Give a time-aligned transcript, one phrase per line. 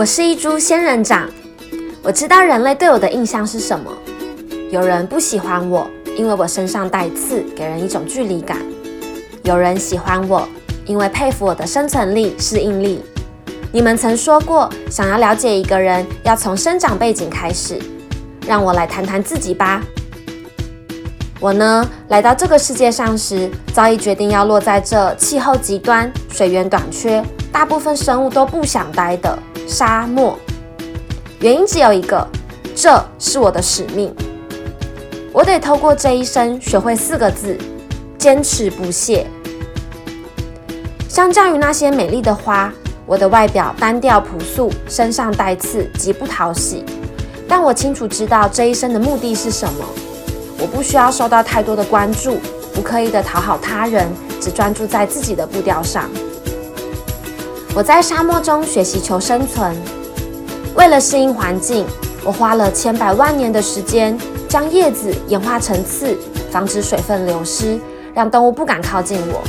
[0.00, 1.28] 我是一株仙人掌，
[2.02, 3.92] 我知道人类对我的印象是什么。
[4.70, 8.56] 有人不喜欢我，因为我身上带刺，给人一种距离感；
[9.42, 10.48] 有人喜欢我，
[10.86, 13.02] 因为佩服我的生存力、适应力。
[13.70, 17.78] 你们曾说过，想要了解一个人，要从生长背景开始。
[18.46, 19.82] 让我来谈谈自己吧。
[21.40, 30.38] 我呢，来到这个世界上时，早已决定要落在这气候极端、水源短缺、大部分生物都不想待的沙漠。
[31.40, 32.28] 原因只有一个，
[32.76, 34.14] 这是我的使命。
[35.32, 37.56] 我得透过这一生学会四个字：
[38.18, 39.26] 坚持不懈。
[41.08, 42.70] 相较于那些美丽的花。
[43.06, 46.84] 我的外表单调朴素，身上带刺，极不讨喜。
[47.48, 49.84] 但我清楚知道这一生的目的是什么。
[50.60, 52.38] 我不需要受到太多的关注，
[52.74, 54.06] 不刻意的讨好他人，
[54.40, 56.08] 只专注在自己的步调上。
[57.74, 59.74] 我在沙漠中学习求生存，
[60.74, 61.86] 为了适应环境，
[62.24, 64.18] 我花了千百万年的时间，
[64.48, 66.16] 将叶子演化成刺，
[66.50, 67.78] 防止水分流失，
[68.12, 69.42] 让动物不敢靠近我。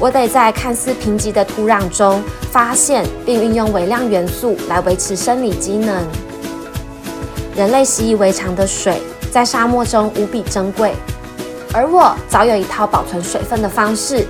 [0.00, 6.04] 我得在看似贫瘠的土壤中发现并运用微量元素来维持生理机能。
[7.54, 10.94] 人类习以为常的水在沙漠中无比珍贵，
[11.72, 14.26] 而我早有一套保存水分的方式。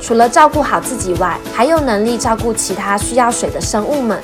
[0.00, 4.18] 除了照顾好自己外，还有能力照顾其他需要水的生物们。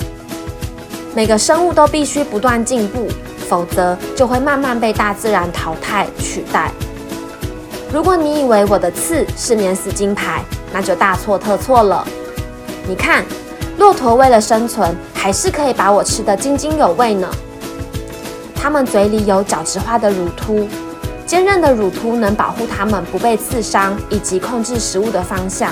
[1.14, 3.08] 每个生物都必须不断进步，
[3.48, 6.70] 否则就会慢慢被大自然淘汰取代。
[7.92, 10.42] 如果你以为我的刺是免死金牌，
[10.72, 12.06] 那就大错特错了。
[12.88, 13.24] 你看，
[13.78, 17.28] 骆驼为了生存，还是可以把我吃得津津有味呢。
[18.64, 20.66] 它们嘴里有角质化的乳突，
[21.26, 25.70] 坚韧的乳突能保护它们不被刺伤，以及控制食物的方向。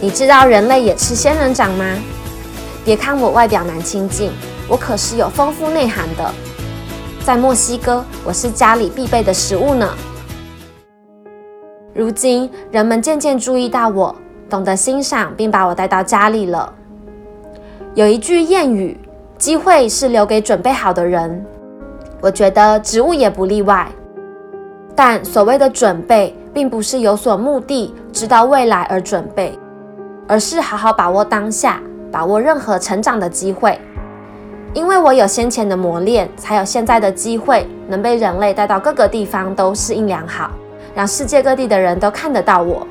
[0.00, 1.84] 你知道人类也吃仙人掌吗？
[2.84, 4.30] 别看我外表难亲近，
[4.68, 6.32] 我可是有丰富内涵的。
[7.26, 9.92] 在墨西哥，我是家里必备的食物呢。
[11.92, 14.14] 如今，人们渐渐注意到我，
[14.48, 16.72] 懂得欣赏，并把我带到家里了。
[17.96, 18.96] 有一句谚语
[19.36, 21.44] ：“机会是留给准备好的人。”
[22.22, 23.86] 我觉得植物也不例外。
[24.94, 29.58] 但所谓的准备，并不是有所目的、知道未来而准备，
[30.28, 31.80] 而是好好把握当下，
[32.10, 33.78] 把握任何成长的机会。
[34.72, 40.50] 因为我有先前的磨练，才有现在的机会，能被人类带到各个地方都适应良好。
[40.94, 42.86] 让世界各地的人都看得到我。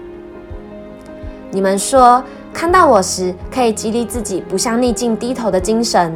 [1.52, 6.12] 你们说看到我时可以激励自己不向逆境低头的精神。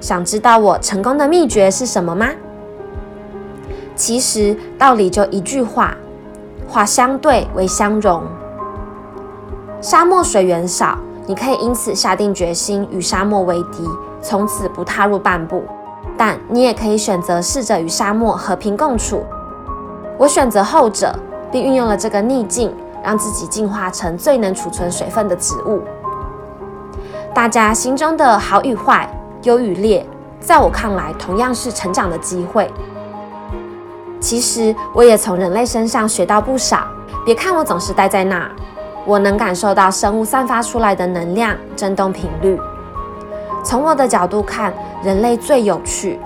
[0.00, 2.28] 想知道我成功的秘诀是什么吗？
[3.94, 5.94] 其实道理就一句话：
[6.66, 8.22] 化相对为相容。
[9.82, 13.86] 沙漠水源少，你可以因此下定决心与沙漠为敌，
[14.22, 15.62] 从此不踏入半步。
[16.16, 19.22] 但你也可以选择试着与沙漠和平共处。
[20.18, 21.14] 我选择后者，
[21.52, 25.82] 并运用了这个逆境，让自己进化成最能储存水分的植物。
[27.34, 29.08] 大家心中的好与坏、
[29.42, 30.06] 优与劣，
[30.38, 32.70] 在我看来，同样是成长的机会。
[34.20, 36.84] 其实，我也从人类身上学到不少。
[37.24, 38.50] 别看我总是待在那儿，
[39.04, 42.58] 我能感受到生物散发出来的能量振动频率。
[43.64, 46.18] 从我的角度看，人类最有趣，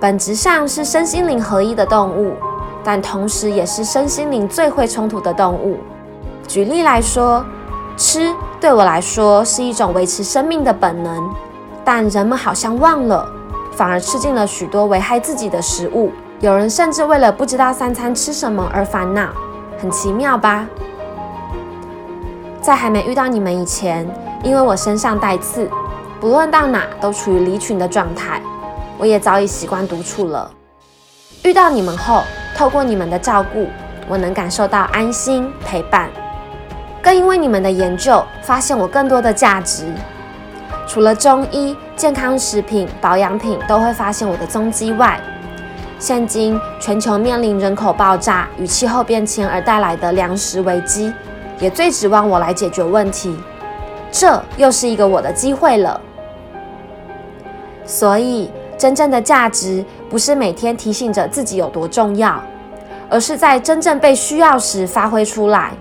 [0.00, 2.34] 本质上是身心灵合一的动物。
[2.82, 5.76] 但同时也是身心灵最会冲突的动物。
[6.48, 7.44] 举例来说，
[7.94, 11.30] 吃对我来说是一种维持生命的本能，
[11.92, 13.28] 但人们好像忘了，
[13.72, 16.12] 反而吃进了许多危害自己的食物。
[16.38, 19.30] 有人甚至为了不知道三餐吃什么而烦恼，
[19.76, 20.68] 很奇妙吧？
[22.60, 24.08] 在还没遇到你们以前，
[24.44, 25.68] 因为我身上带刺，
[26.20, 28.40] 不论到哪都处于离群的状态，
[28.96, 30.48] 我也早已习惯独处了。
[31.42, 32.22] 遇到你们后，
[32.56, 33.66] 透过你们的照顾，
[34.08, 36.08] 我能感受到安心陪伴。
[37.02, 39.92] 更因为你们的研究，发现我更多的价值。
[40.92, 45.20] 除了中医、健康食品、保养品都会发现我的踪迹外，
[46.00, 51.12] 现今全球面临人口爆炸与气候变迁而带来的粮食危机，
[51.60, 53.38] 也最指望我来解决问题。
[54.10, 56.00] 这又是一个我的机会了。
[57.86, 58.50] 所以。
[58.76, 62.42] 真正的价值不是每天提醒着自己有多重要，
[63.10, 65.72] 而是在真正被需要时发挥出来。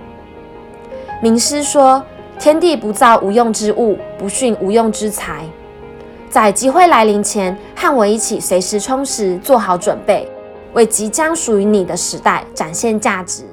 [1.22, 2.04] 名师说
[2.40, 5.44] ：“天地不造无用之物，不训无用之才。”
[6.30, 10.26] 在机会来临前，和我一起随时充实，做好准备，
[10.74, 13.44] 为即将属于你的时代展现价值。